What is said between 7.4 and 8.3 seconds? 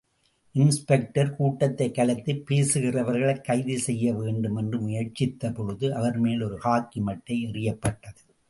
எறியப்பட்டது.